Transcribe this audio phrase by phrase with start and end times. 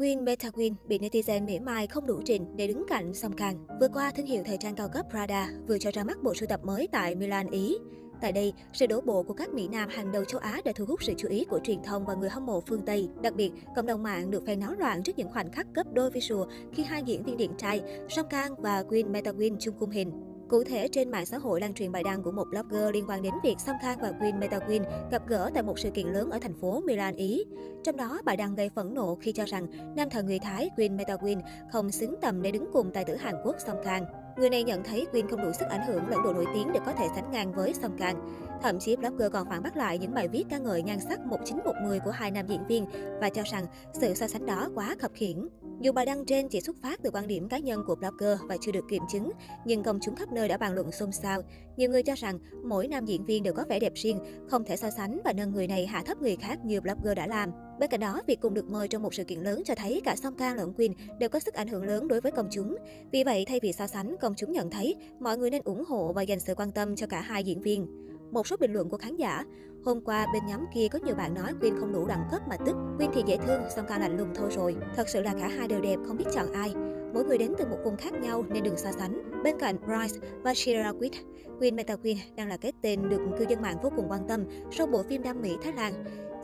[0.00, 3.66] Queen Beta Queen bị netizen mỉa mai không đủ trình để đứng cạnh Song Kang.
[3.80, 6.46] Vừa qua, thương hiệu thời trang cao cấp Prada vừa cho ra mắt bộ sưu
[6.46, 7.76] tập mới tại Milan, Ý.
[8.20, 10.84] Tại đây, sự đổ bộ của các Mỹ Nam hàng đầu châu Á đã thu
[10.84, 13.08] hút sự chú ý của truyền thông và người hâm mộ phương Tây.
[13.22, 16.10] Đặc biệt, cộng đồng mạng được phen náo loạn trước những khoảnh khắc cấp đôi
[16.10, 19.90] visual khi hai diễn viên điện trai Song Kang và Queen Meta Queen chung khung
[19.90, 20.29] hình.
[20.50, 23.22] Cụ thể, trên mạng xã hội lan truyền bài đăng của một blogger liên quan
[23.22, 26.30] đến việc Song Kang và Queen Meta Queen gặp gỡ tại một sự kiện lớn
[26.30, 27.44] ở thành phố Milan, Ý.
[27.84, 30.96] Trong đó, bài đăng gây phẫn nộ khi cho rằng nam thần người Thái Queen
[30.96, 31.40] Meta Queen
[31.72, 34.04] không xứng tầm để đứng cùng tài tử Hàn Quốc Song Kang.
[34.36, 36.80] Người này nhận thấy Queen không đủ sức ảnh hưởng lẫn độ nổi tiếng để
[36.86, 38.38] có thể sánh ngang với Song Kang.
[38.62, 42.00] Thậm chí blogger còn phản bác lại những bài viết ca ngợi nhan sắc 1910
[42.00, 42.86] của hai nam diễn viên
[43.20, 45.48] và cho rằng sự so sánh đó quá khập khiển.
[45.80, 48.56] Dù bài đăng trên chỉ xuất phát từ quan điểm cá nhân của blogger và
[48.60, 49.30] chưa được kiểm chứng,
[49.64, 51.42] nhưng công chúng khắp nơi đã bàn luận xôn xao.
[51.76, 54.18] Nhiều người cho rằng mỗi nam diễn viên đều có vẻ đẹp riêng,
[54.48, 57.26] không thể so sánh và nâng người này hạ thấp người khác như blogger đã
[57.26, 57.50] làm.
[57.80, 60.16] Bên cạnh đó, việc cùng được mời trong một sự kiện lớn cho thấy cả
[60.16, 62.76] Song Kang lẫn Queen đều có sức ảnh hưởng lớn đối với công chúng.
[63.12, 66.12] Vì vậy, thay vì so sánh, công chúng nhận thấy mọi người nên ủng hộ
[66.12, 67.86] và dành sự quan tâm cho cả hai diễn viên.
[68.30, 69.44] Một số bình luận của khán giả,
[69.84, 72.56] hôm qua bên nhóm kia có nhiều bạn nói Quyên không đủ đẳng cấp mà
[72.66, 74.76] tức, Quyên thì dễ thương, song ca lạnh lùng thôi rồi.
[74.96, 76.74] Thật sự là cả hai đều đẹp, không biết chọn ai.
[77.14, 79.42] Mỗi người đến từ một vùng khác nhau nên đừng so sánh.
[79.44, 81.12] Bên cạnh Bryce và Shira Quýt,
[81.58, 84.44] Queen Meta Queen đang là cái tên được cư dân mạng vô cùng quan tâm
[84.72, 85.92] sau bộ phim đam mỹ Thái Lan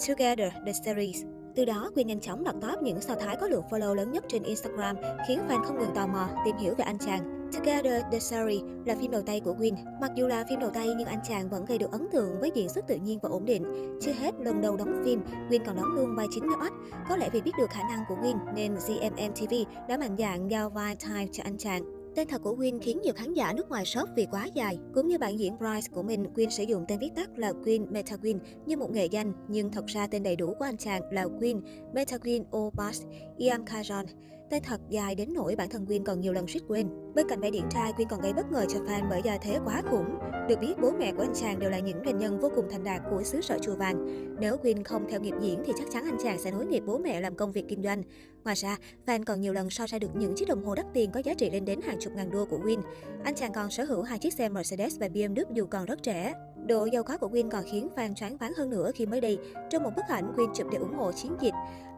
[0.09, 1.36] Together The Series.
[1.57, 4.25] Từ đó, Quyên nhanh chóng lọt top những sao thái có lượng follow lớn nhất
[4.29, 4.97] trên Instagram,
[5.29, 7.51] khiến fan không ngừng tò mò tìm hiểu về anh chàng.
[7.53, 10.89] Together The Story là phim đầu tay của quyên Mặc dù là phim đầu tay
[10.99, 13.45] nhưng anh chàng vẫn gây được ấn tượng với diễn xuất tự nhiên và ổn
[13.45, 13.97] định.
[14.03, 16.73] Chưa hết, lần đầu đóng phim, quyên còn đóng luôn vai chính nữa ếch.
[17.09, 19.55] Có lẽ vì biết được khả năng của quyên nên GMM TV
[19.89, 21.96] đã mạnh dạn giao vai time cho anh chàng.
[22.17, 24.79] Tên thật của Queen khiến nhiều khán giả nước ngoài sốc vì quá dài.
[24.95, 27.87] Cũng như bạn diễn Bryce của mình, Queen sử dụng tên viết tắt là Queen
[27.91, 31.03] Meta Queen như một nghệ danh, nhưng thật ra tên đầy đủ của anh chàng
[31.13, 31.61] là Queen
[31.95, 33.03] Meta Queen Obas
[33.37, 34.05] Iam Kajon.
[34.51, 36.89] Tên thật dài đến nỗi bản thân Quyên còn nhiều lần suýt quên.
[37.15, 39.59] Bên cạnh vẻ điển trai, Quyên còn gây bất ngờ cho fan bởi gia thế
[39.65, 40.19] quá khủng.
[40.49, 42.85] Được biết, bố mẹ của anh chàng đều là những doanh nhân vô cùng thành
[42.85, 44.07] đạt của xứ sở chùa vàng.
[44.41, 46.99] Nếu Quyên không theo nghiệp diễn thì chắc chắn anh chàng sẽ nối nghiệp bố
[46.99, 48.03] mẹ làm công việc kinh doanh.
[48.45, 48.77] Ngoài ra,
[49.07, 51.35] fan còn nhiều lần so ra được những chiếc đồng hồ đắt tiền có giá
[51.35, 52.81] trị lên đến hàng chục ngàn đô của Quyên.
[53.25, 56.33] Anh chàng còn sở hữu hai chiếc xe Mercedes và BMW dù còn rất trẻ.
[56.67, 59.39] Độ giàu có của Quyên còn khiến fan choáng váng hơn nữa khi mới đây,
[59.71, 61.55] trong một bức ảnh Quyên chụp để ủng hộ chiến dịch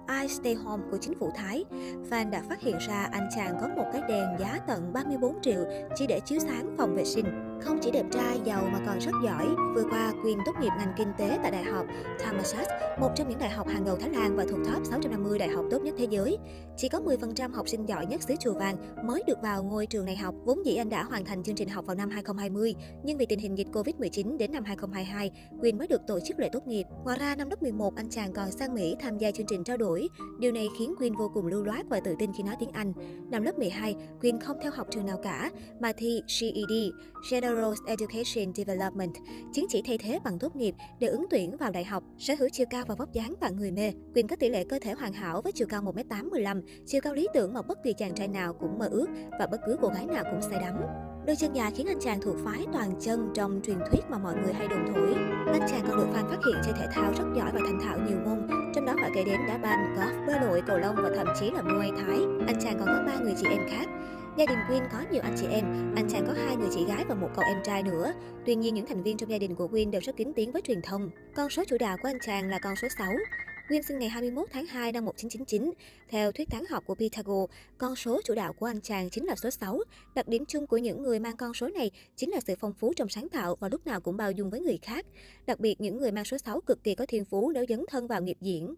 [0.09, 1.65] I Stay Home của chính phủ Thái.
[2.11, 5.65] Fan đã phát hiện ra anh chàng có một cái đèn giá tận 34 triệu
[5.97, 7.25] chỉ để chiếu sáng phòng vệ sinh.
[7.63, 9.47] Không chỉ đẹp trai, giàu mà còn rất giỏi.
[9.75, 11.87] Vừa qua, Quyên tốt nghiệp ngành kinh tế tại Đại học
[12.21, 12.67] Thammasat,
[13.01, 15.65] một trong những đại học hàng đầu Thái Lan và thuộc top 650 đại học
[15.71, 16.39] tốt nhất thế giới.
[16.77, 20.05] Chỉ có 10% học sinh giỏi nhất xứ Chùa Vàng mới được vào ngôi trường
[20.05, 20.35] này học.
[20.45, 22.75] Vốn dĩ anh đã hoàn thành chương trình học vào năm 2020,
[23.05, 25.31] nhưng vì tình hình dịch Covid-19 đến năm 2022,
[25.61, 26.85] Quyên mới được tổ chức lễ tốt nghiệp.
[27.05, 29.77] Ngoài ra, năm lớp 11, anh chàng còn sang Mỹ tham gia chương trình trao
[29.77, 30.09] đổi.
[30.39, 32.93] Điều này khiến Quyên vô cùng lưu loát và tự tin khi nói tiếng Anh.
[33.31, 35.51] Năm lớp 12, Quyên không theo học trường nào cả,
[35.81, 36.93] mà thi GED,
[37.31, 39.15] General General Education Development,
[39.53, 42.05] chứng chỉ thay thế bằng tốt nghiệp để ứng tuyển vào đại học.
[42.19, 43.93] Sở hữu chiều cao và vóc dáng và người mê.
[44.15, 47.29] Quyền có tỷ lệ cơ thể hoàn hảo với chiều cao 1m85, chiều cao lý
[47.35, 49.07] tưởng mà bất kỳ chàng trai nào cũng mơ ước
[49.39, 50.75] và bất cứ cô gái nào cũng say đắm.
[51.27, 54.35] Đôi chân dài khiến anh chàng thuộc phái toàn chân trong truyền thuyết mà mọi
[54.35, 55.15] người hay đồn thổi.
[55.53, 57.99] Anh chàng còn được fan phát hiện chơi thể thao rất giỏi và thành thạo
[57.99, 61.11] nhiều môn, trong đó phải kể đến đá banh, golf, bơi lội, cầu lông và
[61.17, 62.19] thậm chí là muay thái.
[62.47, 63.89] Anh chàng còn có ba người chị em khác.
[64.39, 67.05] Gia đình Quyên có nhiều anh chị em, anh chàng có hai người chị gái
[67.09, 68.13] và một cậu em trai nữa.
[68.47, 70.63] Tuy nhiên, những thành viên trong gia đình của Quyên đều rất kín tiếng với
[70.63, 71.11] truyền thông.
[71.35, 73.13] Con số chủ đạo của anh chàng là con số 6.
[73.69, 75.73] Quyên sinh ngày 21 tháng 2 năm 1999.
[76.09, 79.35] Theo thuyết toán học của Pythagore, con số chủ đạo của anh chàng chính là
[79.37, 79.79] số 6.
[80.15, 82.93] Đặc điểm chung của những người mang con số này chính là sự phong phú
[82.97, 85.07] trong sáng tạo và lúc nào cũng bao dung với người khác.
[85.47, 88.07] Đặc biệt, những người mang số 6 cực kỳ có thiên phú nếu dấn thân
[88.07, 88.75] vào nghiệp diễn.